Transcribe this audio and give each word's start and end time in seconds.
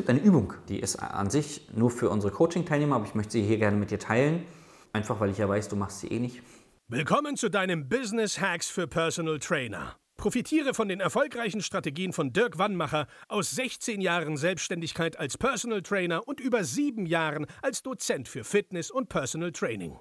gibt 0.00 0.08
eine 0.08 0.20
Übung, 0.20 0.54
die 0.70 0.80
ist 0.80 0.96
an 0.96 1.28
sich 1.28 1.68
nur 1.74 1.90
für 1.90 2.08
unsere 2.08 2.32
Coaching-Teilnehmer, 2.32 2.96
aber 2.96 3.04
ich 3.04 3.14
möchte 3.14 3.32
sie 3.32 3.42
hier 3.42 3.58
gerne 3.58 3.76
mit 3.76 3.90
dir 3.90 3.98
teilen. 3.98 4.46
Einfach 4.94 5.20
weil 5.20 5.28
ich 5.28 5.36
ja 5.36 5.46
weiß, 5.46 5.68
du 5.68 5.76
machst 5.76 6.00
sie 6.00 6.06
eh 6.06 6.18
nicht. 6.18 6.42
Willkommen 6.88 7.36
zu 7.36 7.50
deinem 7.50 7.86
Business 7.86 8.40
Hacks 8.40 8.70
für 8.70 8.86
Personal 8.86 9.38
Trainer. 9.40 9.96
Profitiere 10.16 10.72
von 10.72 10.88
den 10.88 11.00
erfolgreichen 11.00 11.60
Strategien 11.60 12.14
von 12.14 12.32
Dirk 12.32 12.56
Wannmacher 12.56 13.08
aus 13.28 13.50
16 13.50 14.00
Jahren 14.00 14.38
Selbstständigkeit 14.38 15.18
als 15.18 15.36
Personal 15.36 15.82
Trainer 15.82 16.26
und 16.26 16.40
über 16.40 16.64
sieben 16.64 17.04
Jahren 17.04 17.44
als 17.60 17.82
Dozent 17.82 18.26
für 18.26 18.42
Fitness 18.42 18.90
und 18.90 19.10
Personal 19.10 19.52
Training. 19.52 19.98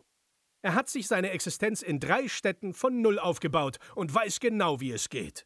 Er 0.62 0.76
hat 0.76 0.88
sich 0.88 1.10
seine 1.10 1.32
Existenz 1.32 1.82
in 1.82 2.00
drei 2.00 2.30
Städten 2.30 2.74
von 2.74 3.02
Null 3.02 3.20
aufgebaut 3.20 3.80
und 3.96 4.16
weiß 4.16 4.40
genau, 4.40 4.80
wie 4.80 4.92
es 4.92 5.10
geht. 5.10 5.46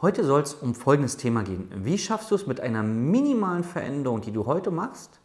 Heute 0.00 0.24
soll 0.24 0.42
es 0.42 0.54
um 0.54 0.74
folgendes 0.74 1.16
Thema 1.16 1.44
gehen. 1.44 1.70
Wie 1.76 1.98
schaffst 1.98 2.30
du 2.30 2.34
es 2.34 2.46
mit 2.46 2.60
einer 2.60 2.82
minimalen 2.82 3.64
Veränderung, 3.64 4.20
die 4.20 4.32
du 4.32 4.44
heute 4.44 4.70
machst, 4.70 5.20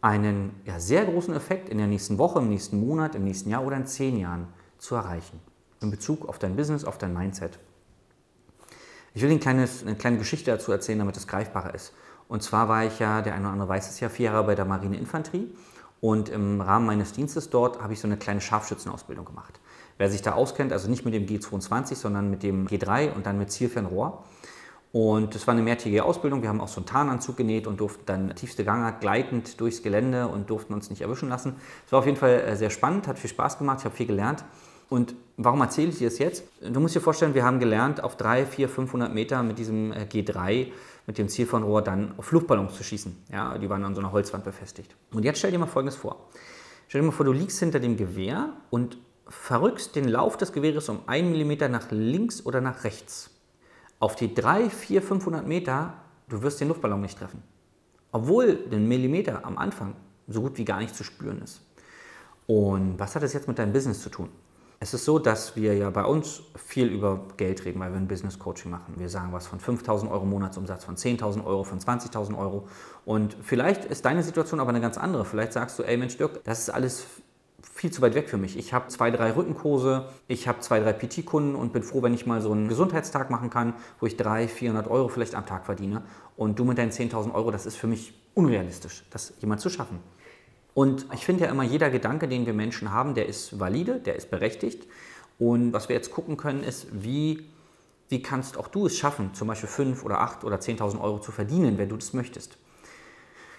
einen 0.00 0.60
ja, 0.64 0.80
sehr 0.80 1.04
großen 1.04 1.32
Effekt 1.34 1.68
in 1.68 1.78
der 1.78 1.86
nächsten 1.86 2.18
Woche, 2.18 2.40
im 2.40 2.48
nächsten 2.48 2.80
Monat, 2.80 3.14
im 3.14 3.24
nächsten 3.24 3.48
Jahr 3.48 3.64
oder 3.64 3.76
in 3.76 3.86
zehn 3.86 4.18
Jahren 4.18 4.48
zu 4.78 4.96
erreichen? 4.96 5.40
In 5.80 5.90
Bezug 5.90 6.28
auf 6.28 6.38
dein 6.38 6.56
Business, 6.56 6.84
auf 6.84 6.98
dein 6.98 7.14
Mindset. 7.14 7.58
Ich 9.14 9.22
will 9.22 9.30
Ihnen 9.30 9.40
eine 9.42 9.66
kleine, 9.66 9.68
eine 9.86 9.96
kleine 9.96 10.18
Geschichte 10.18 10.50
dazu 10.50 10.72
erzählen, 10.72 10.98
damit 10.98 11.16
es 11.16 11.26
greifbarer 11.26 11.74
ist. 11.74 11.92
Und 12.28 12.42
zwar 12.42 12.68
war 12.68 12.84
ich 12.84 12.98
ja, 12.98 13.22
der 13.22 13.34
eine 13.34 13.44
oder 13.44 13.52
andere 13.52 13.68
weiß 13.68 13.88
es 13.88 14.00
ja, 14.00 14.08
vier 14.08 14.26
Jahre 14.26 14.44
bei 14.44 14.54
der 14.54 14.64
Marineinfanterie 14.64 15.54
und 16.00 16.28
im 16.28 16.60
Rahmen 16.60 16.86
meines 16.86 17.12
Dienstes 17.12 17.50
dort 17.50 17.80
habe 17.80 17.92
ich 17.92 18.00
so 18.00 18.08
eine 18.08 18.16
kleine 18.16 18.40
Scharfschützenausbildung 18.40 19.24
gemacht. 19.24 19.60
Wer 19.98 20.10
sich 20.10 20.22
da 20.22 20.32
auskennt, 20.32 20.72
also 20.72 20.88
nicht 20.88 21.04
mit 21.04 21.14
dem 21.14 21.26
G22, 21.26 21.94
sondern 21.96 22.30
mit 22.30 22.42
dem 22.42 22.66
G3 22.66 23.12
und 23.12 23.26
dann 23.26 23.38
mit 23.38 23.50
Zielfernrohr. 23.50 24.24
Und 24.92 25.34
das 25.34 25.46
war 25.46 25.52
eine 25.52 25.62
mehrtägige 25.62 26.04
Ausbildung. 26.04 26.42
Wir 26.42 26.50
haben 26.50 26.60
auch 26.60 26.68
so 26.68 26.80
einen 26.80 26.86
Tarnanzug 26.86 27.38
genäht 27.38 27.66
und 27.66 27.80
durften 27.80 28.02
dann 28.04 28.36
tiefste 28.36 28.62
Gangart 28.62 29.00
gleitend 29.00 29.58
durchs 29.58 29.82
Gelände 29.82 30.28
und 30.28 30.50
durften 30.50 30.74
uns 30.74 30.90
nicht 30.90 31.00
erwischen 31.00 31.30
lassen. 31.30 31.56
Es 31.86 31.92
war 31.92 32.00
auf 32.00 32.06
jeden 32.06 32.18
Fall 32.18 32.40
äh, 32.40 32.56
sehr 32.56 32.68
spannend, 32.68 33.08
hat 33.08 33.18
viel 33.18 33.30
Spaß 33.30 33.58
gemacht, 33.58 33.78
ich 33.80 33.84
habe 33.86 33.96
viel 33.96 34.06
gelernt. 34.06 34.44
Und 34.90 35.14
warum 35.38 35.62
erzähle 35.62 35.88
ich 35.88 35.96
dir 35.96 36.10
das 36.10 36.18
jetzt? 36.18 36.44
Du 36.60 36.78
musst 36.78 36.94
dir 36.94 37.00
vorstellen, 37.00 37.32
wir 37.32 37.44
haben 37.44 37.58
gelernt, 37.58 38.04
auf 38.04 38.18
3, 38.18 38.44
4, 38.44 38.68
500 38.68 39.14
Meter 39.14 39.42
mit 39.42 39.58
diesem 39.58 39.90
äh, 39.92 40.04
G3, 40.04 40.66
mit 41.06 41.16
dem 41.16 41.30
Zielfernrohr, 41.30 41.80
dann 41.80 42.12
auf 42.18 42.30
Luftballons 42.30 42.74
zu 42.74 42.84
schießen. 42.84 43.16
Ja, 43.32 43.56
die 43.56 43.70
waren 43.70 43.82
an 43.86 43.94
so 43.94 44.02
einer 44.02 44.12
Holzwand 44.12 44.44
befestigt. 44.44 44.94
Und 45.10 45.24
jetzt 45.24 45.38
stell 45.38 45.50
dir 45.50 45.58
mal 45.58 45.66
Folgendes 45.66 45.96
vor. 45.96 46.28
Stell 46.88 47.00
dir 47.00 47.06
mal 47.06 47.12
vor, 47.12 47.24
du 47.24 47.32
liegst 47.32 47.58
hinter 47.58 47.80
dem 47.80 47.96
Gewehr 47.96 48.50
und 48.68 48.98
verrückst 49.28 49.96
den 49.96 50.08
Lauf 50.08 50.36
des 50.36 50.52
Gewehres 50.52 50.88
um 50.88 51.00
1 51.06 51.36
mm 51.36 51.70
nach 51.70 51.90
links 51.90 52.44
oder 52.44 52.60
nach 52.60 52.84
rechts. 52.84 53.30
Auf 53.98 54.16
die 54.16 54.34
3, 54.34 54.68
4, 54.68 55.02
500 55.02 55.46
Meter, 55.46 55.94
du 56.28 56.42
wirst 56.42 56.60
den 56.60 56.68
Luftballon 56.68 57.00
nicht 57.00 57.18
treffen. 57.18 57.42
Obwohl 58.10 58.56
den 58.56 58.88
Millimeter 58.88 59.44
am 59.44 59.56
Anfang 59.58 59.94
so 60.28 60.42
gut 60.42 60.58
wie 60.58 60.64
gar 60.64 60.78
nicht 60.78 60.94
zu 60.94 61.04
spüren 61.04 61.40
ist. 61.42 61.62
Und 62.46 62.98
was 62.98 63.14
hat 63.14 63.22
das 63.22 63.32
jetzt 63.32 63.48
mit 63.48 63.58
deinem 63.58 63.72
Business 63.72 64.02
zu 64.02 64.10
tun? 64.10 64.28
Es 64.80 64.92
ist 64.92 65.04
so, 65.04 65.20
dass 65.20 65.54
wir 65.54 65.76
ja 65.76 65.90
bei 65.90 66.04
uns 66.04 66.42
viel 66.56 66.88
über 66.88 67.28
Geld 67.36 67.64
reden, 67.64 67.78
weil 67.78 67.92
wir 67.92 67.98
ein 67.98 68.08
Business 68.08 68.36
Coaching 68.40 68.72
machen. 68.72 68.94
Wir 68.96 69.08
sagen 69.08 69.32
was 69.32 69.46
von 69.46 69.60
5.000 69.60 70.10
Euro 70.10 70.24
Monatsumsatz, 70.24 70.84
von 70.84 70.96
10.000 70.96 71.44
Euro, 71.44 71.62
von 71.62 71.78
20.000 71.78 72.36
Euro. 72.36 72.66
Und 73.04 73.36
vielleicht 73.42 73.84
ist 73.84 74.04
deine 74.04 74.24
Situation 74.24 74.58
aber 74.58 74.70
eine 74.70 74.80
ganz 74.80 74.98
andere. 74.98 75.24
Vielleicht 75.24 75.52
sagst 75.52 75.78
du, 75.78 75.84
ey 75.84 75.96
Mensch 75.96 76.16
Dirk, 76.16 76.42
das 76.42 76.58
ist 76.58 76.70
alles 76.70 77.06
viel 77.62 77.90
zu 77.90 78.02
weit 78.02 78.14
weg 78.14 78.28
für 78.28 78.36
mich. 78.36 78.56
Ich 78.56 78.72
habe 78.72 78.88
zwei, 78.88 79.10
drei 79.10 79.32
Rückenkurse, 79.32 80.08
ich 80.28 80.48
habe 80.48 80.60
zwei, 80.60 80.80
drei 80.80 80.92
PT-Kunden 80.92 81.54
und 81.54 81.72
bin 81.72 81.82
froh, 81.82 82.02
wenn 82.02 82.14
ich 82.14 82.26
mal 82.26 82.40
so 82.40 82.52
einen 82.52 82.68
Gesundheitstag 82.68 83.30
machen 83.30 83.50
kann, 83.50 83.74
wo 84.00 84.06
ich 84.06 84.16
300, 84.16 84.50
400 84.50 84.88
Euro 84.88 85.08
vielleicht 85.08 85.34
am 85.34 85.46
Tag 85.46 85.66
verdiene. 85.66 86.02
Und 86.36 86.58
du 86.58 86.64
mit 86.64 86.78
deinen 86.78 86.90
10.000 86.90 87.34
Euro, 87.34 87.50
das 87.50 87.66
ist 87.66 87.76
für 87.76 87.86
mich 87.86 88.14
unrealistisch, 88.34 89.04
das 89.10 89.34
jemand 89.40 89.60
zu 89.60 89.70
schaffen. 89.70 90.00
Und 90.74 91.06
ich 91.12 91.24
finde 91.24 91.44
ja 91.44 91.50
immer, 91.50 91.64
jeder 91.64 91.90
Gedanke, 91.90 92.28
den 92.28 92.46
wir 92.46 92.54
Menschen 92.54 92.92
haben, 92.92 93.14
der 93.14 93.26
ist 93.26 93.58
valide, 93.60 94.00
der 94.00 94.16
ist 94.16 94.30
berechtigt. 94.30 94.86
Und 95.38 95.72
was 95.72 95.88
wir 95.88 95.96
jetzt 95.96 96.10
gucken 96.10 96.36
können, 96.36 96.62
ist, 96.62 96.86
wie, 96.92 97.46
wie 98.08 98.22
kannst 98.22 98.56
auch 98.56 98.68
du 98.68 98.86
es 98.86 98.96
schaffen, 98.96 99.34
zum 99.34 99.48
Beispiel 99.48 99.68
5 99.68 100.04
oder 100.04 100.20
8 100.20 100.44
oder 100.44 100.56
10.000 100.56 101.00
Euro 101.00 101.18
zu 101.18 101.32
verdienen, 101.32 101.78
wenn 101.78 101.88
du 101.88 101.96
das 101.96 102.12
möchtest. 102.12 102.56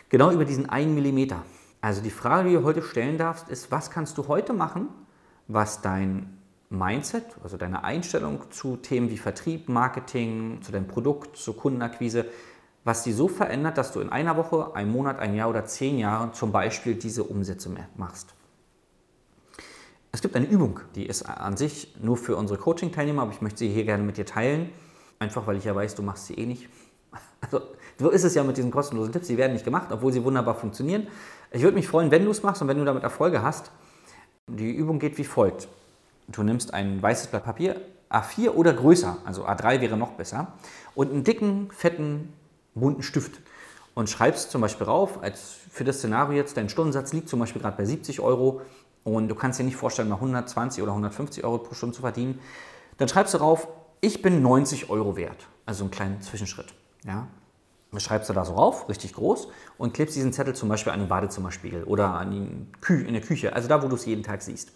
Genau 0.10 0.32
über 0.32 0.46
diesen 0.46 0.70
einen 0.70 0.96
Millimeter. 0.96 1.44
Also 1.84 2.02
die 2.02 2.12
Frage, 2.12 2.48
die 2.48 2.56
du 2.56 2.64
heute 2.64 2.82
stellen 2.82 3.18
darfst, 3.18 3.50
ist, 3.50 3.70
was 3.70 3.92
kannst 3.92 4.18
du 4.18 4.30
heute 4.30 4.54
machen, 4.54 4.88
was 5.50 5.82
dein 5.82 6.38
Mindset, 6.70 7.26
also 7.44 7.58
deine 7.58 7.84
Einstellung 7.84 8.40
zu 8.52 8.78
Themen 8.78 9.10
wie 9.10 9.18
Vertrieb, 9.18 9.68
Marketing, 9.68 10.62
zu 10.62 10.72
deinem 10.72 10.88
Produkt, 10.88 11.36
zur 11.36 11.58
Kundenakquise, 11.58 12.24
was 12.86 13.04
die 13.04 13.12
so 13.12 13.28
verändert, 13.28 13.78
dass 13.78 13.92
du 13.92 14.00
in 14.00 14.08
einer 14.08 14.38
Woche, 14.38 14.74
einem 14.78 14.94
Monat, 14.94 15.20
ein 15.20 15.36
Jahr 15.36 15.50
oder 15.50 15.66
zehn 15.66 16.00
Jahren 16.00 16.34
zum 16.34 16.54
Beispiel 16.54 16.96
diese 16.96 17.26
Umsätze 17.26 17.70
machst. 17.98 18.34
Es 20.14 20.22
gibt 20.22 20.38
eine 20.38 20.46
Übung, 20.46 20.80
die 20.96 21.06
ist 21.06 21.24
an 21.24 21.58
sich 21.58 21.98
nur 22.00 22.16
für 22.16 22.38
unsere 22.38 22.60
Coaching-Teilnehmer, 22.60 23.24
aber 23.24 23.34
ich 23.34 23.42
möchte 23.42 23.60
sie 23.60 23.68
hier 23.68 23.84
gerne 23.84 24.04
mit 24.04 24.16
dir 24.16 24.26
teilen, 24.26 24.70
einfach 25.20 25.48
weil 25.48 25.58
ich 25.58 25.66
ja 25.66 25.76
weiß, 25.76 25.96
du 25.96 26.02
machst 26.02 26.28
sie 26.28 26.36
eh 26.36 26.46
nicht. 26.46 26.70
Also 27.42 27.62
so 28.04 28.10
ist 28.10 28.24
es 28.24 28.36
ja 28.36 28.44
mit 28.44 28.58
diesen 28.58 28.70
kostenlosen 28.70 29.14
Tipps, 29.14 29.28
die 29.28 29.38
werden 29.38 29.54
nicht 29.54 29.66
gemacht, 29.66 29.88
obwohl 29.92 30.12
sie 30.12 30.24
wunderbar 30.24 30.56
funktionieren. 30.56 31.08
Ich 31.52 31.64
würde 31.64 31.76
mich 31.76 31.88
freuen, 31.88 32.12
wenn 32.12 32.26
du 32.26 32.32
es 32.32 32.44
machst 32.44 32.62
und 32.62 32.68
wenn 32.68 32.78
du 32.78 32.86
damit 32.86 33.04
Erfolge 33.04 33.42
hast. 33.42 33.72
Die 34.48 34.72
Übung 34.72 35.00
geht 35.00 35.18
wie 35.18 35.24
folgt. 35.24 35.70
Du 36.28 36.44
nimmst 36.44 36.74
ein 36.74 37.02
weißes 37.02 37.28
Blatt 37.28 37.46
Papier, 37.46 37.80
A4 38.10 38.50
oder 38.50 38.74
größer, 38.74 39.18
also 39.26 39.46
A3 39.46 39.82
wäre 39.82 39.98
noch 39.98 40.12
besser, 40.12 40.54
und 40.96 41.12
einen 41.12 41.24
dicken, 41.24 41.70
fetten, 41.72 42.34
bunten 42.76 43.04
Stift 43.04 43.40
und 43.94 44.10
schreibst 44.10 44.52
zum 44.52 44.62
Beispiel 44.62 44.86
rauf, 44.86 45.24
als 45.24 45.56
für 45.70 45.84
das 45.84 45.98
Szenario 45.98 46.36
jetzt, 46.36 46.58
dein 46.58 46.70
Stundensatz 46.70 47.14
liegt 47.14 47.30
zum 47.30 47.40
Beispiel 47.40 47.62
gerade 47.62 47.78
bei 47.78 47.86
70 47.86 48.20
Euro 48.20 48.62
und 49.04 49.30
du 49.30 49.36
kannst 49.36 49.60
dir 49.60 49.64
nicht 49.64 49.78
vorstellen, 49.78 50.10
mal 50.10 50.16
120 50.16 50.84
oder 50.84 50.92
150 50.92 51.44
Euro 51.44 51.60
pro 51.60 51.74
Stunde 51.74 51.96
zu 51.96 52.02
verdienen, 52.02 52.40
dann 52.98 53.08
schreibst 53.08 53.34
du 53.34 53.38
rauf, 53.38 53.68
ich 54.02 54.22
bin 54.22 54.42
90 54.42 54.90
Euro 54.90 55.16
wert, 55.16 55.48
also 55.66 55.86
einen 55.86 55.92
kleinen 55.92 56.22
Zwischenschritt. 56.22 56.74
Ja? 57.06 57.28
Schreibst 58.00 58.30
du 58.30 58.34
da 58.34 58.46
so 58.46 58.54
rauf, 58.54 58.90
richtig 58.90 59.14
groß, 59.14 59.48
und 59.78 59.94
klebst 59.94 60.16
diesen 60.16 60.34
Zettel 60.34 60.56
zum 60.56 60.70
Beispiel 60.70 60.94
an 60.94 61.00
den 61.00 61.10
Badezimmerspiegel 61.10 61.84
oder 61.84 62.10
an 62.16 62.32
die 62.32 62.80
Kü 62.82 63.04
in 63.04 63.14
der 63.14 63.22
Küche, 63.22 63.54
also 63.54 63.68
da, 63.68 63.84
wo 63.84 63.88
du 63.88 63.96
es 63.96 64.06
jeden 64.06 64.24
Tag 64.24 64.42
siehst. 64.42 64.72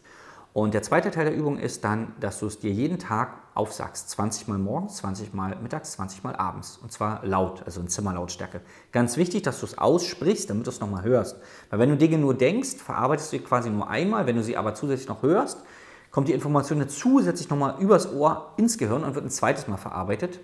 Und 0.57 0.73
der 0.73 0.81
zweite 0.81 1.11
Teil 1.11 1.25
der 1.25 1.35
Übung 1.35 1.59
ist 1.59 1.83
dann, 1.83 2.13
dass 2.19 2.39
du 2.39 2.47
es 2.47 2.57
dir 2.57 2.71
jeden 2.71 2.97
Tag 2.97 3.35
aufsagst. 3.53 4.09
20 4.09 4.47
Mal 4.47 4.57
morgens, 4.57 4.95
20 4.97 5.31
Mal 5.35 5.55
mittags, 5.61 5.91
20 5.91 6.23
Mal 6.23 6.35
abends. 6.35 6.79
Und 6.81 6.91
zwar 6.91 7.23
laut, 7.23 7.61
also 7.63 7.79
in 7.79 7.89
Zimmerlautstärke. 7.89 8.61
Ganz 8.91 9.17
wichtig, 9.17 9.43
dass 9.43 9.59
du 9.59 9.67
es 9.67 9.77
aussprichst, 9.77 10.49
damit 10.49 10.65
du 10.65 10.71
es 10.71 10.79
nochmal 10.79 11.03
hörst. 11.03 11.35
Weil 11.69 11.77
wenn 11.77 11.89
du 11.89 11.95
Dinge 11.95 12.17
nur 12.17 12.33
denkst, 12.33 12.77
verarbeitest 12.77 13.31
du 13.31 13.37
sie 13.37 13.43
quasi 13.43 13.69
nur 13.69 13.87
einmal. 13.87 14.25
Wenn 14.25 14.35
du 14.35 14.41
sie 14.41 14.57
aber 14.57 14.73
zusätzlich 14.73 15.07
noch 15.07 15.21
hörst, 15.21 15.61
kommt 16.09 16.27
die 16.27 16.33
Information 16.33 16.89
zusätzlich 16.89 17.51
nochmal 17.51 17.75
übers 17.79 18.11
Ohr 18.11 18.53
ins 18.57 18.79
Gehirn 18.79 19.03
und 19.03 19.13
wird 19.13 19.25
ein 19.25 19.29
zweites 19.29 19.67
Mal 19.67 19.77
verarbeitet. 19.77 20.39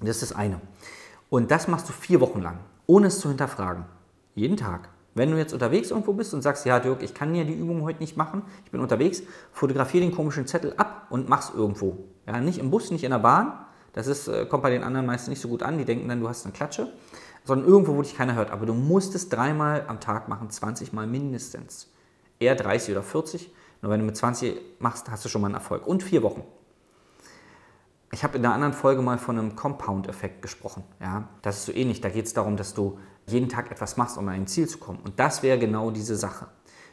Und 0.00 0.08
das 0.08 0.22
ist 0.22 0.30
das 0.30 0.38
eine. 0.38 0.62
Und 1.28 1.50
das 1.50 1.68
machst 1.68 1.88
du 1.88 1.92
vier 1.92 2.20
Wochen 2.20 2.40
lang, 2.40 2.58
ohne 2.86 3.08
es 3.08 3.20
zu 3.20 3.28
hinterfragen. 3.28 3.84
Jeden 4.34 4.56
Tag. 4.56 4.88
Wenn 5.14 5.30
du 5.30 5.38
jetzt 5.38 5.54
unterwegs 5.54 5.90
irgendwo 5.90 6.12
bist 6.12 6.34
und 6.34 6.42
sagst, 6.42 6.66
ja 6.66 6.78
Dirk, 6.78 7.02
ich 7.02 7.14
kann 7.14 7.34
ja 7.34 7.42
die 7.42 7.54
Übung 7.54 7.82
heute 7.82 8.00
nicht 8.00 8.18
machen, 8.18 8.42
ich 8.66 8.70
bin 8.70 8.80
unterwegs, 8.80 9.22
fotografiere 9.50 10.04
den 10.04 10.14
komischen 10.14 10.46
Zettel 10.46 10.74
ab 10.76 11.06
und 11.08 11.28
mach's 11.28 11.50
irgendwo. 11.54 11.96
Ja, 12.26 12.38
nicht 12.40 12.58
im 12.58 12.70
Bus, 12.70 12.90
nicht 12.90 13.02
in 13.02 13.10
der 13.10 13.18
Bahn. 13.18 13.64
Das 13.94 14.06
ist, 14.06 14.28
äh, 14.28 14.44
kommt 14.44 14.62
bei 14.62 14.68
den 14.68 14.84
anderen 14.84 15.06
meistens 15.06 15.28
nicht 15.28 15.40
so 15.40 15.48
gut 15.48 15.62
an. 15.62 15.78
Die 15.78 15.86
denken 15.86 16.06
dann, 16.06 16.20
du 16.20 16.28
hast 16.28 16.44
eine 16.44 16.52
Klatsche. 16.52 16.92
Sondern 17.44 17.66
irgendwo, 17.66 17.96
wo 17.96 18.02
dich 18.02 18.14
keiner 18.14 18.34
hört. 18.34 18.50
Aber 18.50 18.66
du 18.66 18.74
musst 18.74 19.14
es 19.14 19.30
dreimal 19.30 19.86
am 19.88 20.00
Tag 20.00 20.28
machen, 20.28 20.50
20 20.50 20.92
Mal 20.92 21.06
mindestens. 21.06 21.90
Eher 22.38 22.54
30 22.54 22.92
oder 22.92 23.02
40. 23.02 23.50
Nur 23.80 23.90
wenn 23.90 24.00
du 24.00 24.06
mit 24.06 24.16
20 24.16 24.60
machst, 24.80 25.10
hast 25.10 25.24
du 25.24 25.30
schon 25.30 25.40
mal 25.40 25.46
einen 25.46 25.54
Erfolg. 25.54 25.86
Und 25.86 26.02
vier 26.02 26.22
Wochen. 26.22 26.44
Ich 28.16 28.24
habe 28.24 28.38
in 28.38 28.46
einer 28.46 28.54
anderen 28.54 28.72
Folge 28.72 29.02
mal 29.02 29.18
von 29.18 29.38
einem 29.38 29.56
Compound-Effekt 29.56 30.40
gesprochen. 30.40 30.82
Ja? 31.02 31.28
Das 31.42 31.58
ist 31.58 31.66
so 31.66 31.72
ähnlich. 31.72 32.00
Da 32.00 32.08
geht 32.08 32.24
es 32.24 32.32
darum, 32.32 32.56
dass 32.56 32.72
du 32.72 32.98
jeden 33.26 33.50
Tag 33.50 33.70
etwas 33.70 33.98
machst, 33.98 34.16
um 34.16 34.26
an 34.26 34.34
ein 34.34 34.46
Ziel 34.46 34.66
zu 34.66 34.78
kommen. 34.78 35.00
Und 35.04 35.20
das 35.20 35.42
wäre 35.42 35.58
genau 35.58 35.90
diese 35.90 36.16
Sache. 36.16 36.46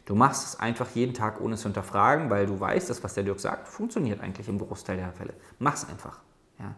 Du 0.04 0.16
machst 0.16 0.46
es 0.46 0.60
einfach 0.60 0.90
jeden 0.96 1.14
Tag, 1.14 1.40
ohne 1.40 1.54
es 1.54 1.62
zu 1.62 1.70
hinterfragen, 1.70 2.30
weil 2.30 2.46
du 2.46 2.60
weißt, 2.60 2.90
dass 2.90 3.06
was 3.06 3.14
der 3.14 3.24
Dirk 3.24 3.40
sagt, 3.40 3.70
funktioniert 3.70 4.20
eigentlich 4.20 4.50
im 4.50 4.60
Großteil 4.60 4.98
der 4.98 5.14
Fälle. 5.14 5.34
Mach 5.60 5.76
es 5.76 5.88
einfach. 5.88 6.20
Ja? 6.60 6.76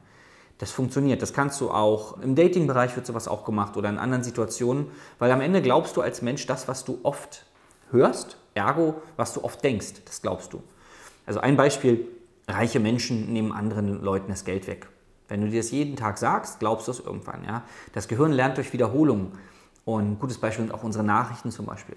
Das 0.59 0.69
funktioniert. 0.69 1.23
Das 1.23 1.33
kannst 1.33 1.59
du 1.59 1.71
auch 1.71 2.21
im 2.21 2.35
Dating-Bereich 2.35 2.95
wird 2.95 3.07
sowas 3.07 3.27
auch 3.27 3.45
gemacht 3.45 3.77
oder 3.77 3.89
in 3.89 3.97
anderen 3.97 4.23
Situationen, 4.23 4.91
weil 5.17 5.31
am 5.31 5.41
Ende 5.41 5.63
glaubst 5.63 5.97
du 5.97 6.01
als 6.01 6.21
Mensch 6.21 6.45
das, 6.45 6.67
was 6.67 6.85
du 6.85 6.99
oft 7.01 7.47
hörst 7.89 8.37
Ergo, 8.53 9.01
was 9.17 9.33
du 9.33 9.43
oft 9.43 9.63
denkst, 9.63 10.03
das 10.05 10.21
glaubst 10.21 10.53
du. 10.53 10.61
Also 11.25 11.39
ein 11.39 11.57
Beispiel, 11.57 12.07
reiche 12.47 12.79
Menschen 12.79 13.31
nehmen 13.33 13.51
anderen 13.51 14.01
Leuten 14.01 14.29
das 14.29 14.45
Geld 14.45 14.67
weg. 14.67 14.87
Wenn 15.27 15.41
du 15.41 15.49
dir 15.49 15.61
das 15.61 15.71
jeden 15.71 15.95
Tag 15.95 16.17
sagst, 16.17 16.59
glaubst 16.59 16.87
du 16.87 16.91
es 16.91 16.99
irgendwann. 16.99 17.43
Ja? 17.43 17.63
Das 17.93 18.07
Gehirn 18.07 18.31
lernt 18.31 18.57
durch 18.57 18.73
Wiederholung. 18.73 19.31
Und 19.83 20.11
ein 20.11 20.19
gutes 20.19 20.37
Beispiel 20.37 20.65
sind 20.65 20.73
auch 20.73 20.83
unsere 20.83 21.03
Nachrichten 21.03 21.51
zum 21.51 21.65
Beispiel. 21.65 21.95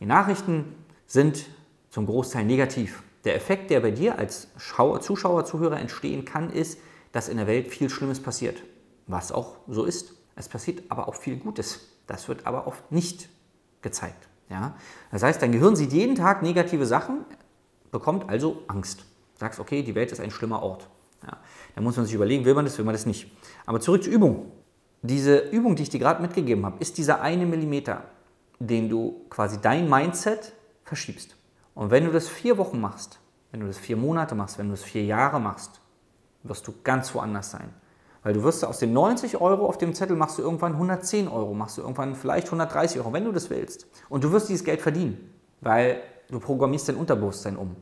Die 0.00 0.06
Nachrichten 0.06 0.76
sind 1.06 1.46
zum 1.90 2.06
Großteil 2.06 2.44
negativ. 2.44 3.02
Der 3.24 3.34
Effekt, 3.34 3.70
der 3.70 3.80
bei 3.80 3.90
dir 3.90 4.18
als 4.18 4.48
Schauer, 4.56 5.00
Zuschauer, 5.00 5.44
Zuhörer 5.44 5.80
entstehen 5.80 6.24
kann, 6.24 6.50
ist, 6.50 6.78
dass 7.12 7.28
in 7.28 7.36
der 7.36 7.46
Welt 7.46 7.68
viel 7.68 7.90
Schlimmes 7.90 8.20
passiert. 8.20 8.62
Was 9.06 9.32
auch 9.32 9.56
so 9.66 9.84
ist. 9.84 10.14
Es 10.36 10.48
passiert 10.48 10.84
aber 10.88 11.08
auch 11.08 11.16
viel 11.16 11.36
Gutes. 11.36 11.80
Das 12.06 12.28
wird 12.28 12.46
aber 12.46 12.66
oft 12.66 12.92
nicht 12.92 13.28
gezeigt. 13.82 14.28
Ja? 14.48 14.76
Das 15.10 15.22
heißt, 15.22 15.42
dein 15.42 15.52
Gehirn 15.52 15.74
sieht 15.74 15.92
jeden 15.92 16.14
Tag 16.14 16.42
negative 16.42 16.86
Sachen, 16.86 17.24
bekommt 17.90 18.28
also 18.28 18.62
Angst. 18.68 19.04
Sagst, 19.38 19.60
okay, 19.60 19.82
die 19.82 19.94
Welt 19.94 20.12
ist 20.12 20.20
ein 20.20 20.30
schlimmer 20.30 20.62
Ort. 20.62 20.88
Ja? 21.22 21.38
Da 21.74 21.80
muss 21.80 21.96
man 21.96 22.06
sich 22.06 22.14
überlegen, 22.14 22.44
will 22.44 22.54
man 22.54 22.64
das, 22.64 22.76
will 22.76 22.84
man 22.84 22.94
das 22.94 23.06
nicht. 23.06 23.30
Aber 23.66 23.80
zurück 23.80 24.02
zur 24.02 24.12
Übung. 24.12 24.52
Diese 25.02 25.38
Übung, 25.38 25.76
die 25.76 25.84
ich 25.84 25.90
dir 25.90 26.00
gerade 26.00 26.20
mitgegeben 26.20 26.66
habe, 26.66 26.76
ist 26.80 26.98
dieser 26.98 27.20
eine 27.20 27.46
Millimeter, 27.46 28.02
den 28.58 28.88
du 28.88 29.24
quasi 29.30 29.60
dein 29.60 29.88
Mindset 29.88 30.52
verschiebst. 30.84 31.36
Und 31.74 31.92
wenn 31.92 32.04
du 32.04 32.10
das 32.10 32.28
vier 32.28 32.58
Wochen 32.58 32.80
machst, 32.80 33.20
wenn 33.52 33.60
du 33.60 33.66
das 33.68 33.78
vier 33.78 33.96
Monate 33.96 34.34
machst, 34.34 34.58
wenn 34.58 34.66
du 34.66 34.72
das 34.72 34.82
vier 34.82 35.04
Jahre 35.04 35.40
machst, 35.40 35.80
wirst 36.42 36.66
du 36.66 36.74
ganz 36.82 37.14
woanders 37.14 37.52
sein. 37.52 37.72
Weil 38.24 38.34
du 38.34 38.42
wirst 38.42 38.64
aus 38.64 38.78
den 38.78 38.92
90 38.92 39.40
Euro 39.40 39.66
auf 39.66 39.78
dem 39.78 39.94
Zettel 39.94 40.16
machst 40.16 40.38
du 40.38 40.42
irgendwann 40.42 40.72
110 40.72 41.28
Euro, 41.28 41.54
machst 41.54 41.78
du 41.78 41.82
irgendwann 41.82 42.16
vielleicht 42.16 42.48
130 42.48 42.98
Euro, 42.98 43.12
wenn 43.12 43.24
du 43.24 43.32
das 43.32 43.48
willst. 43.48 43.86
Und 44.08 44.24
du 44.24 44.32
wirst 44.32 44.48
dieses 44.48 44.64
Geld 44.64 44.80
verdienen, 44.80 45.32
weil 45.60 46.02
du 46.28 46.40
programmierst 46.40 46.88
dein 46.88 46.96
Unterbewusstsein 46.96 47.56
um. 47.56 47.76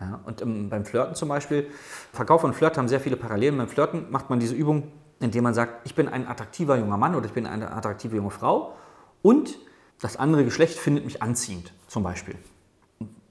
Ja, 0.00 0.20
und 0.24 0.40
im, 0.40 0.68
beim 0.68 0.84
Flirten 0.84 1.14
zum 1.14 1.28
Beispiel, 1.28 1.68
Verkauf 2.12 2.44
und 2.44 2.54
Flirt 2.54 2.76
haben 2.76 2.88
sehr 2.88 3.00
viele 3.00 3.16
Parallelen. 3.16 3.56
Beim 3.56 3.68
Flirten 3.68 4.10
macht 4.10 4.28
man 4.28 4.40
diese 4.40 4.54
Übung, 4.54 4.92
indem 5.20 5.44
man 5.44 5.54
sagt, 5.54 5.86
ich 5.86 5.94
bin 5.94 6.08
ein 6.08 6.26
attraktiver 6.26 6.76
junger 6.76 6.98
Mann 6.98 7.14
oder 7.14 7.26
ich 7.26 7.32
bin 7.32 7.46
eine 7.46 7.70
attraktive 7.72 8.16
junge 8.16 8.30
Frau 8.30 8.74
und 9.22 9.58
das 10.00 10.16
andere 10.16 10.44
Geschlecht 10.44 10.78
findet 10.78 11.04
mich 11.04 11.22
anziehend, 11.22 11.72
zum 11.88 12.02
Beispiel. 12.02 12.36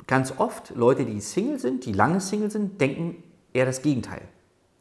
Ganz 0.08 0.34
oft 0.38 0.72
Leute, 0.76 1.06
die 1.06 1.22
Single 1.22 1.60
sind, 1.60 1.86
die 1.86 1.94
lange 1.94 2.20
Single 2.20 2.50
sind, 2.50 2.82
denken 2.82 3.24
eher 3.54 3.66
das 3.66 3.82
Gegenteil, 3.82 4.22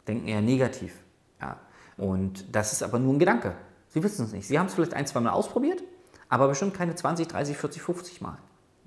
denken 0.09 0.27
eher 0.27 0.41
negativ. 0.41 0.95
Ja. 1.41 1.59
Und 1.97 2.55
das 2.55 2.73
ist 2.73 2.83
aber 2.83 2.99
nur 2.99 3.15
ein 3.15 3.19
Gedanke. 3.19 3.55
Sie 3.89 4.03
wissen 4.03 4.25
es 4.25 4.33
nicht. 4.33 4.49
Sie 4.49 4.59
haben 4.59 4.67
es 4.67 4.75
vielleicht 4.75 4.95
ein, 4.95 5.07
zwei 5.07 5.21
Mal 5.21 5.31
ausprobiert, 5.31 5.83
aber 6.29 6.49
bestimmt 6.49 6.75
keine 6.75 6.95
20, 6.95 7.29
30, 7.29 7.57
40, 7.57 7.83
50 7.83 8.21
Mal. 8.23 8.39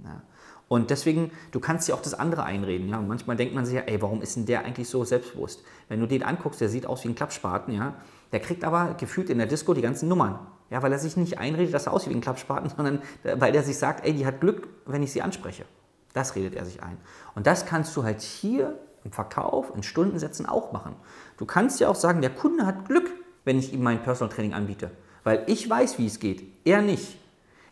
Ja. 0.04 0.22
Und 0.68 0.90
deswegen, 0.90 1.32
du 1.52 1.60
kannst 1.60 1.88
dir 1.88 1.96
auch 1.96 2.02
das 2.02 2.14
andere 2.14 2.44
einreden. 2.44 2.90
Ja? 2.90 2.98
Und 2.98 3.08
manchmal 3.08 3.38
denkt 3.38 3.56
man 3.56 3.66
sich 3.66 3.76
ja, 3.76 3.82
ey, 3.82 4.02
warum 4.02 4.22
ist 4.22 4.36
denn 4.36 4.46
der 4.46 4.66
eigentlich 4.66 4.90
so 4.90 5.04
selbstbewusst? 5.06 5.64
Wenn 5.88 6.00
du 6.00 6.08
den 6.08 6.24
anguckst, 6.24 6.60
der 6.60 6.70
sieht 6.70 6.86
aus 6.86 7.04
wie 7.04 7.10
ein 7.10 7.16
Klappspaten, 7.16 7.74
ja, 7.74 7.96
der 8.34 8.42
kriegt 8.42 8.66
aber 8.66 8.96
gefühlt 8.96 9.30
in 9.30 9.38
der 9.38 9.48
Disco 9.48 9.74
die 9.74 9.82
ganzen 9.82 10.10
Nummern. 10.10 10.40
Ja, 10.70 10.82
weil 10.84 10.92
er 10.92 11.00
sich 11.00 11.16
nicht 11.16 11.38
einredet, 11.38 11.74
dass 11.74 11.86
er 11.86 11.94
aussieht 11.94 12.10
wie 12.10 12.16
ein 12.16 12.22
Klappspaten, 12.22 12.70
sondern 12.76 13.02
weil 13.36 13.56
er 13.56 13.64
sich 13.64 13.78
sagt, 13.78 14.06
ey, 14.06 14.14
die 14.14 14.26
hat 14.26 14.42
Glück, 14.42 14.68
wenn 14.86 15.04
ich 15.04 15.14
sie 15.14 15.22
anspreche. 15.22 15.66
Das 16.14 16.36
redet 16.36 16.56
er 16.56 16.66
sich 16.66 16.84
ein. 16.84 16.98
Und 17.36 17.48
das 17.48 17.66
kannst 17.66 17.96
du 17.96 18.04
halt 18.04 18.22
hier 18.22 18.78
im 19.06 19.12
Verkauf, 19.12 19.72
in 19.74 19.84
Stundensätzen 19.84 20.46
auch 20.46 20.74
machen. 20.74 20.96
Du 21.38 21.46
kannst 21.46 21.80
ja 21.80 21.88
auch 21.88 21.96
sagen, 21.96 22.22
der 22.22 22.32
Kunde 22.32 22.66
hat 22.66 22.86
Glück, 22.88 23.10
wenn 23.46 23.58
ich 23.58 23.72
ihm 23.72 23.84
mein 23.84 24.04
Personal 24.04 24.34
Training 24.34 24.54
anbiete. 24.54 24.92
Weil 25.24 25.44
ich 25.48 25.70
weiß, 25.70 25.98
wie 26.00 26.08
es 26.08 26.20
geht. 26.20 26.44
Er 26.66 26.82
nicht. 26.82 27.18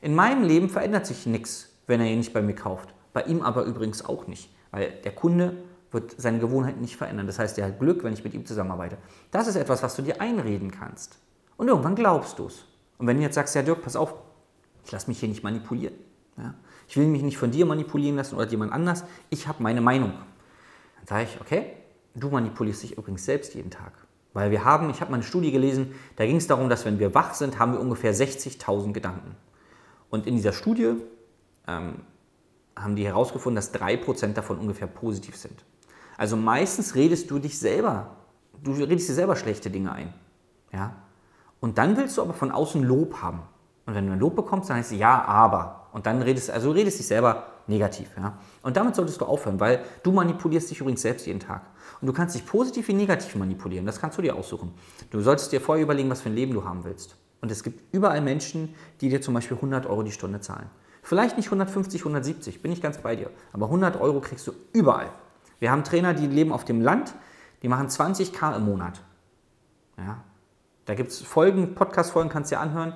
In 0.02 0.16
meinem 0.16 0.44
Leben 0.44 0.70
verändert 0.70 1.06
sich 1.06 1.26
nichts 1.26 1.75
wenn 1.88 2.02
er 2.02 2.08
ihn 2.08 2.20
nicht 2.20 2.34
bei 2.34 2.42
mir 2.42 2.56
kauft. 2.56 2.94
Bei 3.14 3.24
ihm 3.24 3.42
aber 3.42 3.64
übrigens 3.64 4.04
auch 4.04 4.28
nicht, 4.28 4.50
weil 4.72 4.92
der 5.04 5.14
Kunde 5.14 5.56
wird 5.92 6.16
seine 6.18 6.40
Gewohnheiten 6.40 6.82
nicht 6.82 6.98
verändern. 6.98 7.28
Das 7.28 7.40
heißt, 7.40 7.58
er 7.58 7.68
hat 7.68 7.80
Glück, 7.80 8.04
wenn 8.04 8.14
ich 8.14 8.24
mit 8.24 8.34
ihm 8.34 8.46
zusammenarbeite. 8.46 8.98
Das 9.32 9.48
ist 9.48 9.56
etwas, 9.56 9.82
was 9.82 9.96
du 9.96 10.02
dir 10.02 10.20
einreden 10.20 10.72
kannst. 10.72 11.18
Und 11.58 11.70
irgendwann 11.70 11.96
glaubst 11.96 12.38
du 12.40 12.48
es. 12.48 12.66
Und 12.98 13.08
wenn 13.08 13.18
du 13.18 13.24
jetzt 13.24 13.36
sagst, 13.36 13.56
ja 13.56 13.62
Dirk, 13.62 13.82
pass 13.82 13.96
auf, 13.96 14.14
ich 14.84 14.92
lasse 14.92 15.10
mich 15.10 15.20
hier 15.20 15.30
nicht 15.30 15.44
manipulieren. 15.44 15.96
Ja? 16.38 16.54
Ich 16.88 16.98
will 16.98 17.08
mich 17.08 17.24
nicht 17.24 17.38
von 17.38 17.52
dir 17.52 17.66
manipulieren 17.66 18.18
lassen 18.18 18.36
oder 18.36 18.48
jemand 18.48 18.72
anders. 18.72 19.06
Ich 19.30 19.48
habe 19.48 19.64
meine 19.64 19.82
Meinung. 19.82 20.12
Dann 20.98 21.08
sage 21.08 21.24
ich, 21.24 21.42
okay, 21.42 21.74
du 22.14 22.30
manipulierst 22.30 22.84
dich 22.84 22.98
übrigens 22.98 23.26
selbst 23.26 23.56
jeden 23.56 23.72
Tag. 23.72 23.94
Weil 24.34 24.52
wir 24.52 24.66
haben, 24.66 24.90
ich 24.90 25.00
habe 25.00 25.12
mal 25.12 25.18
eine 25.18 25.24
Studie 25.24 25.52
gelesen, 25.52 25.96
da 26.18 26.26
ging 26.26 26.36
es 26.36 26.48
darum, 26.48 26.70
dass 26.70 26.84
wenn 26.84 27.00
wir 27.00 27.16
wach 27.16 27.34
sind, 27.34 27.58
haben 27.58 27.72
wir 27.72 27.80
ungefähr 27.80 28.14
60.000 28.14 28.92
Gedanken. 28.92 29.36
Und 30.10 30.28
in 30.28 30.36
dieser 30.36 30.52
Studie 30.52 30.96
ähm, 31.68 32.02
haben 32.76 32.96
die 32.96 33.06
herausgefunden, 33.06 33.56
dass 33.56 33.74
3% 33.74 34.34
davon 34.34 34.60
ungefähr 34.60 34.88
positiv 34.88 35.38
sind. 35.38 35.64
Also 36.18 36.38
meistens 36.38 36.96
redest 36.96 37.30
du 37.32 37.40
dich 37.40 37.58
selber, 37.58 38.16
du 38.64 38.72
redest 38.72 39.10
dir 39.10 39.14
selber 39.14 39.36
schlechte 39.36 39.70
Dinge 39.70 39.92
ein. 39.92 40.14
Ja? 40.72 40.96
Und 41.60 41.78
dann 41.78 41.98
willst 41.98 42.18
du 42.18 42.22
aber 42.22 42.34
von 42.34 42.52
außen 42.52 42.84
Lob 42.84 43.22
haben. 43.22 43.42
Und 43.86 43.96
wenn 43.96 44.08
du 44.08 44.14
ein 44.14 44.20
Lob 44.20 44.36
bekommst, 44.36 44.70
dann 44.70 44.78
heißt 44.78 44.92
es 44.92 44.98
ja, 44.98 45.24
aber. 45.24 45.88
Und 45.94 46.06
dann 46.06 46.22
redest 46.22 46.50
also 46.50 46.70
du 46.70 46.74
redest 46.74 47.00
dich 47.00 47.08
selber 47.08 47.44
negativ. 47.68 48.10
Ja? 48.18 48.38
Und 48.62 48.78
damit 48.78 48.96
solltest 48.96 49.22
du 49.22 49.26
aufhören, 49.26 49.60
weil 49.60 49.84
du 50.04 50.12
manipulierst 50.12 50.70
dich 50.70 50.80
übrigens 50.82 51.02
selbst 51.02 51.26
jeden 51.26 51.40
Tag. 51.40 51.66
Und 52.02 52.08
du 52.08 52.14
kannst 52.14 52.36
dich 52.36 52.46
positiv 52.46 52.88
wie 52.88 52.94
negativ 52.94 53.36
manipulieren. 53.36 53.86
Das 53.86 54.00
kannst 54.00 54.18
du 54.18 54.22
dir 54.22 54.36
aussuchen. 54.36 54.74
Du 55.12 55.22
solltest 55.22 55.52
dir 55.52 55.62
vorher 55.62 55.84
überlegen, 55.84 56.10
was 56.10 56.22
für 56.22 56.30
ein 56.30 56.36
Leben 56.36 56.54
du 56.54 56.64
haben 56.64 56.84
willst. 56.84 57.18
Und 57.46 57.52
es 57.52 57.62
gibt 57.62 57.94
überall 57.94 58.22
Menschen, 58.22 58.74
die 59.02 59.10
dir 59.10 59.22
zum 59.22 59.36
Beispiel 59.36 59.56
100 59.56 59.86
Euro 59.86 60.02
die 60.02 60.12
Stunde 60.12 60.40
zahlen. 60.40 60.68
Vielleicht 61.04 61.38
nicht 61.38 61.46
150, 61.46 62.02
170, 62.02 62.64
bin 62.64 62.72
ich 62.72 62.82
ganz 62.82 62.98
bei 62.98 63.16
dir. 63.16 63.30
Aber 63.54 63.68
100 63.68 64.02
Euro 64.02 64.20
kriegst 64.20 64.48
du 64.48 64.54
überall. 64.74 65.12
Wir 65.60 65.70
haben 65.70 65.84
Trainer, 65.84 66.16
die 66.16 66.26
leben 66.26 66.52
auf 66.52 66.66
dem 66.66 66.82
Land, 66.82 67.14
die 67.62 67.68
machen 67.68 67.88
20k 67.88 68.56
im 68.56 68.66
Monat. 68.66 69.00
Ja? 69.96 70.24
Da 70.86 70.96
gibt 70.96 71.12
es 71.12 71.22
Folgen, 71.22 71.76
Podcast-Folgen 71.76 72.32
kannst 72.32 72.52
du 72.52 72.56
dir 72.56 72.62
anhören. 72.62 72.96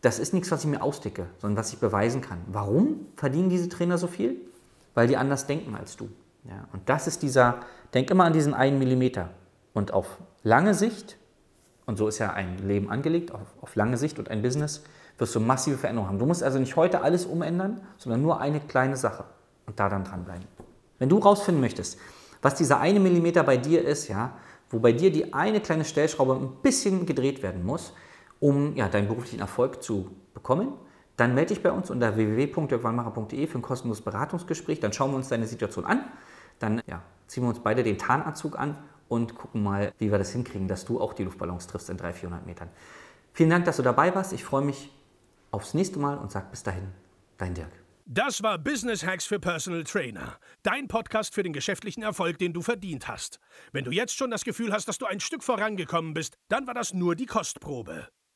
Das 0.00 0.18
ist 0.18 0.32
nichts, 0.32 0.50
was 0.50 0.64
ich 0.64 0.70
mir 0.70 0.82
ausdicke, 0.82 1.26
sondern 1.36 1.58
was 1.58 1.70
ich 1.70 1.78
beweisen 1.78 2.22
kann. 2.22 2.38
Warum 2.46 3.08
verdienen 3.16 3.50
diese 3.50 3.68
Trainer 3.68 3.98
so 3.98 4.06
viel? 4.06 4.36
Weil 4.94 5.06
die 5.06 5.18
anders 5.18 5.46
denken 5.46 5.76
als 5.76 5.98
du. 5.98 6.08
Ja? 6.44 6.66
Und 6.72 6.88
das 6.88 7.06
ist 7.06 7.20
dieser, 7.20 7.60
denk 7.92 8.10
immer 8.10 8.24
an 8.24 8.32
diesen 8.32 8.54
einen 8.54 8.78
Millimeter. 8.78 9.28
Und 9.74 9.92
auf 9.92 10.16
lange 10.42 10.72
Sicht, 10.72 11.18
und 11.92 11.98
so 11.98 12.08
ist 12.08 12.18
ja 12.20 12.32
ein 12.32 12.56
Leben 12.66 12.90
angelegt, 12.90 13.32
auf, 13.32 13.54
auf 13.60 13.76
lange 13.76 13.98
Sicht 13.98 14.18
und 14.18 14.30
ein 14.30 14.40
Business, 14.40 14.82
wirst 15.18 15.34
du 15.34 15.40
massive 15.40 15.76
Veränderungen 15.76 16.08
haben. 16.08 16.18
Du 16.18 16.24
musst 16.24 16.42
also 16.42 16.58
nicht 16.58 16.74
heute 16.74 17.02
alles 17.02 17.26
umändern, 17.26 17.82
sondern 17.98 18.22
nur 18.22 18.40
eine 18.40 18.60
kleine 18.60 18.96
Sache 18.96 19.24
und 19.66 19.78
da 19.78 19.90
dann 19.90 20.02
dranbleiben. 20.02 20.46
Wenn 20.98 21.10
du 21.10 21.18
rausfinden 21.18 21.60
möchtest, 21.60 21.98
was 22.40 22.54
dieser 22.54 22.80
eine 22.80 22.98
Millimeter 22.98 23.42
bei 23.42 23.58
dir 23.58 23.84
ist, 23.84 24.08
ja, 24.08 24.38
wo 24.70 24.78
bei 24.78 24.92
dir 24.92 25.12
die 25.12 25.34
eine 25.34 25.60
kleine 25.60 25.84
Stellschraube 25.84 26.32
ein 26.32 26.62
bisschen 26.62 27.04
gedreht 27.04 27.42
werden 27.42 27.62
muss, 27.62 27.92
um 28.40 28.74
ja, 28.74 28.88
deinen 28.88 29.08
beruflichen 29.08 29.40
Erfolg 29.40 29.82
zu 29.82 30.12
bekommen, 30.32 30.72
dann 31.18 31.34
melde 31.34 31.52
dich 31.52 31.62
bei 31.62 31.72
uns 31.72 31.90
unter 31.90 32.16
www.dirkwannmacher.de 32.16 33.46
für 33.48 33.58
ein 33.58 33.62
kostenloses 33.62 34.02
Beratungsgespräch. 34.02 34.80
Dann 34.80 34.94
schauen 34.94 35.10
wir 35.10 35.16
uns 35.16 35.28
deine 35.28 35.46
Situation 35.46 35.84
an. 35.84 36.06
Dann 36.58 36.80
ja, 36.86 37.02
ziehen 37.26 37.42
wir 37.42 37.50
uns 37.50 37.58
beide 37.58 37.82
den 37.82 37.98
Tarnanzug 37.98 38.58
an 38.58 38.78
und 39.12 39.34
gucken 39.34 39.62
mal, 39.62 39.92
wie 39.98 40.10
wir 40.10 40.16
das 40.16 40.32
hinkriegen, 40.32 40.68
dass 40.68 40.86
du 40.86 40.98
auch 40.98 41.12
die 41.12 41.24
Luftballons 41.24 41.66
triffst 41.66 41.90
in 41.90 41.98
300, 41.98 42.16
400 42.16 42.46
Metern. 42.46 42.70
Vielen 43.34 43.50
Dank, 43.50 43.66
dass 43.66 43.76
du 43.76 43.82
dabei 43.82 44.14
warst. 44.14 44.32
Ich 44.32 44.42
freue 44.42 44.64
mich 44.64 44.90
aufs 45.50 45.74
nächste 45.74 45.98
Mal 45.98 46.16
und 46.16 46.32
sag 46.32 46.50
bis 46.50 46.62
dahin, 46.62 46.88
dein 47.36 47.52
Dirk. 47.52 47.70
Das 48.06 48.42
war 48.42 48.58
Business 48.58 49.04
Hacks 49.04 49.26
für 49.26 49.38
Personal 49.38 49.84
Trainer. 49.84 50.38
Dein 50.62 50.88
Podcast 50.88 51.34
für 51.34 51.42
den 51.42 51.52
geschäftlichen 51.52 52.02
Erfolg, 52.02 52.38
den 52.38 52.54
du 52.54 52.62
verdient 52.62 53.06
hast. 53.06 53.38
Wenn 53.70 53.84
du 53.84 53.90
jetzt 53.90 54.16
schon 54.16 54.30
das 54.30 54.44
Gefühl 54.44 54.72
hast, 54.72 54.88
dass 54.88 54.96
du 54.96 55.04
ein 55.04 55.20
Stück 55.20 55.44
vorangekommen 55.44 56.14
bist, 56.14 56.38
dann 56.48 56.66
war 56.66 56.74
das 56.74 56.94
nur 56.94 57.14
die 57.14 57.26
Kostprobe. 57.26 58.08